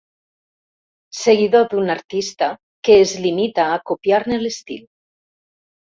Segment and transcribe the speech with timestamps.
[1.17, 2.49] Seguidor d'un artista
[2.89, 4.85] que es limita a copiar-ne l'estil.